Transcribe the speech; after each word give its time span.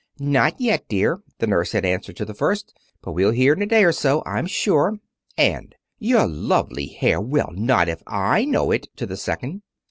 "Not 0.17 0.59
yet, 0.59 0.85
dear," 0.89 1.21
the 1.37 1.45
nurse 1.45 1.73
had 1.73 1.85
answered 1.85 2.15
to 2.15 2.25
the 2.25 2.33
first, 2.33 2.75
"but 3.03 3.11
we'll 3.11 3.29
hear 3.29 3.53
in 3.53 3.61
a 3.61 3.67
day 3.67 3.83
or 3.83 3.91
so, 3.91 4.23
I'm 4.25 4.47
sure." 4.47 4.95
And, 5.37 5.75
"Your 5.99 6.25
lovely 6.25 6.87
hair! 6.87 7.21
Well, 7.21 7.51
not 7.53 7.87
if 7.87 8.01
I 8.07 8.43
know 8.45 8.71
it!" 8.71 8.87
to 8.95 9.05
the 9.05 9.15
second. 9.15 9.61